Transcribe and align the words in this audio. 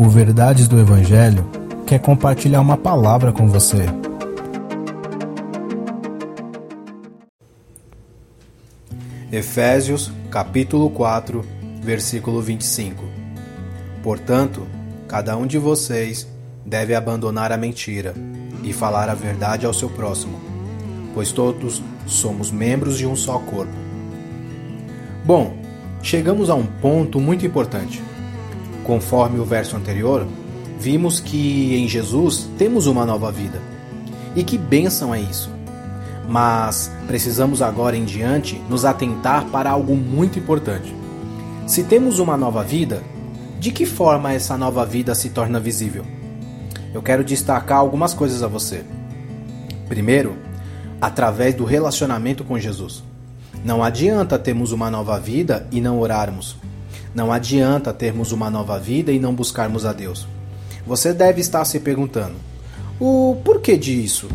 O 0.00 0.08
Verdades 0.08 0.68
do 0.68 0.78
Evangelho 0.78 1.44
quer 1.84 1.98
compartilhar 1.98 2.60
uma 2.60 2.76
palavra 2.76 3.32
com 3.32 3.48
você. 3.48 3.84
Efésios, 9.32 10.12
capítulo 10.30 10.88
4, 10.90 11.44
versículo 11.82 12.40
25. 12.40 13.02
Portanto, 14.00 14.68
cada 15.08 15.36
um 15.36 15.44
de 15.44 15.58
vocês 15.58 16.28
deve 16.64 16.94
abandonar 16.94 17.50
a 17.50 17.56
mentira 17.56 18.14
e 18.62 18.72
falar 18.72 19.08
a 19.08 19.14
verdade 19.14 19.66
ao 19.66 19.74
seu 19.74 19.90
próximo, 19.90 20.38
pois 21.12 21.32
todos 21.32 21.82
somos 22.06 22.52
membros 22.52 22.96
de 22.96 23.04
um 23.04 23.16
só 23.16 23.40
corpo. 23.40 23.74
Bom, 25.24 25.56
chegamos 26.00 26.48
a 26.50 26.54
um 26.54 26.66
ponto 26.66 27.20
muito 27.20 27.44
importante. 27.44 28.00
Conforme 28.88 29.38
o 29.38 29.44
verso 29.44 29.76
anterior, 29.76 30.26
vimos 30.80 31.20
que 31.20 31.76
em 31.76 31.86
Jesus 31.86 32.48
temos 32.56 32.86
uma 32.86 33.04
nova 33.04 33.30
vida. 33.30 33.60
E 34.34 34.42
que 34.42 34.56
bênção 34.56 35.14
é 35.14 35.20
isso! 35.20 35.50
Mas 36.26 36.90
precisamos 37.06 37.60
agora 37.60 37.98
em 37.98 38.06
diante 38.06 38.58
nos 38.66 38.86
atentar 38.86 39.44
para 39.48 39.68
algo 39.68 39.94
muito 39.94 40.38
importante. 40.38 40.96
Se 41.66 41.82
temos 41.84 42.18
uma 42.18 42.34
nova 42.34 42.64
vida, 42.64 43.02
de 43.60 43.70
que 43.72 43.84
forma 43.84 44.32
essa 44.32 44.56
nova 44.56 44.86
vida 44.86 45.14
se 45.14 45.28
torna 45.28 45.60
visível? 45.60 46.06
Eu 46.94 47.02
quero 47.02 47.22
destacar 47.22 47.76
algumas 47.76 48.14
coisas 48.14 48.42
a 48.42 48.46
você. 48.46 48.84
Primeiro, 49.86 50.34
através 50.98 51.54
do 51.54 51.66
relacionamento 51.66 52.42
com 52.42 52.58
Jesus. 52.58 53.04
Não 53.62 53.84
adianta 53.84 54.38
termos 54.38 54.72
uma 54.72 54.90
nova 54.90 55.20
vida 55.20 55.66
e 55.70 55.78
não 55.78 56.00
orarmos. 56.00 56.56
Não 57.14 57.32
adianta 57.32 57.92
termos 57.92 58.32
uma 58.32 58.50
nova 58.50 58.78
vida 58.78 59.10
e 59.12 59.18
não 59.18 59.34
buscarmos 59.34 59.84
a 59.86 59.92
Deus. 59.92 60.26
Você 60.86 61.12
deve 61.12 61.40
estar 61.40 61.64
se 61.64 61.80
perguntando: 61.80 62.34
o 63.00 63.36
porquê 63.44 63.76
disso? 63.76 64.28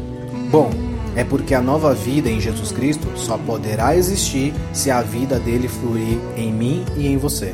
Bom, 0.50 0.72
é 1.16 1.24
porque 1.24 1.54
a 1.54 1.62
nova 1.62 1.94
vida 1.94 2.30
em 2.30 2.42
Jesus 2.42 2.72
Cristo 2.72 3.08
só 3.16 3.38
poderá 3.38 3.96
existir 3.96 4.54
se 4.72 4.90
a 4.90 5.02
vida 5.02 5.40
dele 5.40 5.68
fluir 5.68 6.18
em 6.36 6.52
mim 6.52 6.86
e 6.98 7.08
em 7.08 7.18
você. 7.18 7.54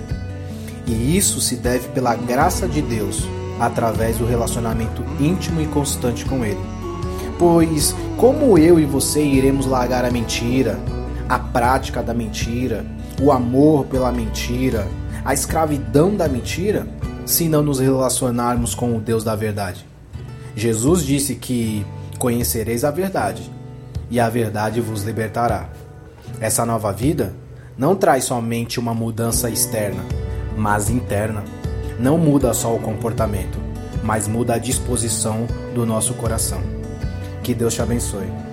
E 0.86 1.18
isso 1.18 1.40
se 1.42 1.56
deve 1.56 1.90
pela 1.90 2.16
graça 2.16 2.68
de 2.68 2.82
Deus, 2.82 3.28
através 3.60 4.18
do 4.18 4.26
relacionamento 4.26 5.04
íntimo 5.20 5.62
e 5.62 5.68
constante 5.68 6.26
com 6.26 6.44
Ele. 6.44 6.60
Pois, 7.38 7.96
como 8.18 8.58
eu 8.58 8.80
e 8.80 8.86
você 8.86 9.24
iremos 9.24 9.66
largar 9.66 10.04
a 10.04 10.12
mentira, 10.12 10.80
a 11.28 11.38
prática 11.38 12.02
da 12.02 12.14
mentira, 12.14 12.86
o 13.22 13.32
amor 13.32 13.86
pela 13.86 14.12
mentira, 14.12 14.88
a 15.24 15.34
escravidão 15.34 16.16
da 16.16 16.28
mentira, 16.28 16.88
se 17.26 17.48
não 17.48 17.62
nos 17.62 17.80
relacionarmos 17.80 18.74
com 18.74 18.96
o 18.96 19.00
Deus 19.00 19.24
da 19.24 19.36
verdade? 19.36 19.86
Jesus 20.56 21.06
disse 21.06 21.36
que 21.36 21.86
conhecereis 22.18 22.84
a 22.84 22.92
verdade, 22.92 23.50
e 24.10 24.20
a 24.20 24.30
verdade 24.30 24.82
vos 24.82 25.04
libertará. 25.04 25.70
Essa 26.40 26.66
nova 26.66 26.92
vida 26.92 27.34
não 27.78 27.96
traz 27.96 28.26
somente 28.26 28.80
uma 28.80 28.94
mudança 28.94 29.50
externa, 29.50 30.04
mas 30.58 30.90
interna. 30.90 31.44
Não 32.00 32.18
muda 32.18 32.54
só 32.54 32.76
o 32.76 32.80
comportamento, 32.80 33.60
mas 34.04 34.28
muda 34.28 34.56
a 34.56 34.58
disposição 34.58 35.46
do 35.76 35.86
nosso 35.86 36.14
coração. 36.14 36.62
Que 37.44 37.54
Deus 37.54 37.74
te 37.74 37.82
abençoe. 37.82 38.49